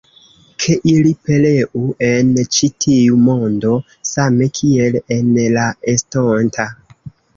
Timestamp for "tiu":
2.85-3.19